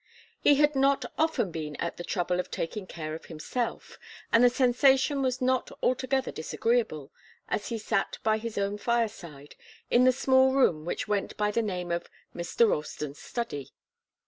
[0.39, 3.99] He had not often been at the trouble of taking care of himself,
[4.33, 7.11] and the sensation was not altogether disagreeable,
[7.49, 9.53] as he sat by his own fireside,
[9.91, 12.67] in the small room which went by the name of 'Mr.
[12.71, 13.73] Ralston's study.